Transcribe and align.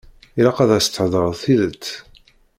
Ilaq 0.39 0.57
ad 0.63 0.71
as-theḍṛeḍ 0.77 1.33
tidet. 1.41 1.85